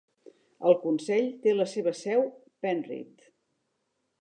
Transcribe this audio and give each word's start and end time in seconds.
El 0.69 0.77
Consell 0.85 1.27
té 1.43 1.53
la 1.57 1.67
seva 1.73 1.93
seu 2.01 2.25
Penrith. 2.67 3.29